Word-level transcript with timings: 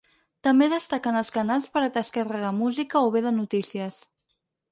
També 0.45 0.67
destaquen 0.69 1.19
els 1.19 1.29
canals 1.35 1.67
per 1.75 1.83
a 1.87 1.91
descarregar 1.99 2.51
música 2.63 3.05
o 3.09 3.13
bé 3.17 3.23
de 3.27 3.35
notícies. 3.43 4.01